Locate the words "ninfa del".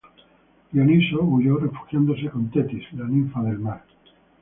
3.07-3.59